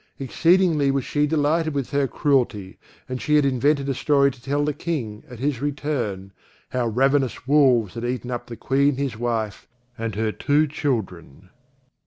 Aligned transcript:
Exceedingly 0.17 0.89
was 0.89 1.05
she 1.05 1.27
delighted 1.27 1.75
with 1.75 1.91
her 1.91 2.07
cruelty, 2.07 2.79
and 3.07 3.21
she 3.21 3.35
had 3.35 3.45
invented 3.45 3.87
a 3.87 3.93
story 3.93 4.31
to 4.31 4.41
tell 4.41 4.65
the 4.65 4.73
King, 4.73 5.23
at 5.29 5.37
his 5.37 5.61
return, 5.61 6.31
how 6.69 6.87
ravenous 6.87 7.45
wolves 7.45 7.93
had 7.93 8.03
eaten 8.03 8.31
up 8.31 8.47
the 8.47 8.57
Queen 8.57 8.95
his 8.95 9.15
wife, 9.15 9.67
and 9.99 10.15
her 10.15 10.31
two 10.31 10.65
children. 10.65 11.51